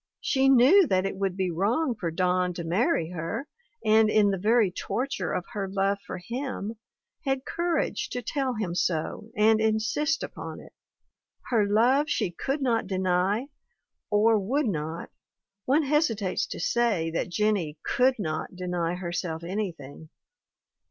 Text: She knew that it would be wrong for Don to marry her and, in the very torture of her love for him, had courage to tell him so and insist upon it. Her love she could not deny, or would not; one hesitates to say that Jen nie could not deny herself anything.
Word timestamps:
She 0.19 0.49
knew 0.49 0.87
that 0.87 1.05
it 1.05 1.17
would 1.17 1.37
be 1.37 1.51
wrong 1.51 1.93
for 1.93 2.09
Don 2.09 2.55
to 2.55 2.63
marry 2.63 3.11
her 3.11 3.47
and, 3.85 4.09
in 4.09 4.31
the 4.31 4.37
very 4.39 4.71
torture 4.71 5.31
of 5.31 5.45
her 5.53 5.69
love 5.69 5.99
for 6.07 6.17
him, 6.17 6.77
had 7.23 7.45
courage 7.45 8.09
to 8.09 8.23
tell 8.23 8.55
him 8.55 8.73
so 8.73 9.29
and 9.37 9.61
insist 9.61 10.23
upon 10.23 10.59
it. 10.59 10.73
Her 11.51 11.67
love 11.69 12.09
she 12.09 12.31
could 12.31 12.63
not 12.63 12.87
deny, 12.87 13.49
or 14.09 14.39
would 14.39 14.65
not; 14.65 15.11
one 15.65 15.83
hesitates 15.83 16.47
to 16.47 16.59
say 16.59 17.11
that 17.11 17.29
Jen 17.29 17.53
nie 17.53 17.77
could 17.85 18.15
not 18.17 18.55
deny 18.55 18.95
herself 18.95 19.43
anything. 19.43 20.09